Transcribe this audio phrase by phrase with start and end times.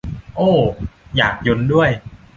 [0.37, 0.61] โอ้ว
[1.17, 1.89] อยากยลด้วย